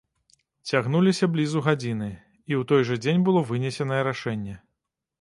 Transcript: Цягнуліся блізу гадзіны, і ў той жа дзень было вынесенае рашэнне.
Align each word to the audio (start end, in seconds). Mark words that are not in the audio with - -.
Цягнуліся 0.71 1.29
блізу 1.35 1.59
гадзіны, 1.69 2.09
і 2.15 2.53
ў 2.63 2.71
той 2.75 2.81
жа 2.91 3.01
дзень 3.05 3.23
было 3.31 3.47
вынесенае 3.55 4.05
рашэнне. 4.13 4.61